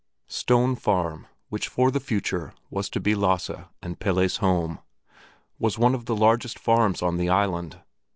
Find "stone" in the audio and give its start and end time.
0.33-0.75